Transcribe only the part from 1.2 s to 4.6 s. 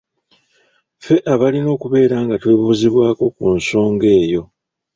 abalina okubeera nga twebuuzibwako ku nsonga eyo.